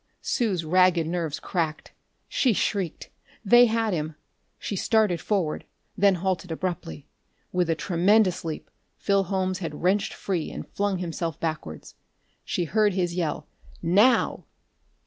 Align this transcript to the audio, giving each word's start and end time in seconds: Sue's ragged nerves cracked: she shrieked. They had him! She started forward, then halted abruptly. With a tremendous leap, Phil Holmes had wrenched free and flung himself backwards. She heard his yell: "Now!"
Sue's 0.23 0.65
ragged 0.65 1.05
nerves 1.05 1.39
cracked: 1.39 1.91
she 2.27 2.53
shrieked. 2.53 3.11
They 3.45 3.67
had 3.67 3.93
him! 3.93 4.15
She 4.57 4.75
started 4.75 5.21
forward, 5.21 5.63
then 5.95 6.15
halted 6.15 6.51
abruptly. 6.51 7.05
With 7.51 7.69
a 7.69 7.75
tremendous 7.75 8.43
leap, 8.43 8.71
Phil 8.97 9.25
Holmes 9.25 9.59
had 9.59 9.83
wrenched 9.83 10.15
free 10.15 10.49
and 10.49 10.67
flung 10.67 10.97
himself 10.97 11.39
backwards. 11.39 11.93
She 12.43 12.63
heard 12.63 12.93
his 12.95 13.13
yell: 13.13 13.45
"Now!" 13.83 14.45